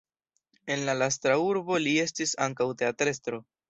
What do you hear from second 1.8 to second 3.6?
li estis ankaŭ teatrestro.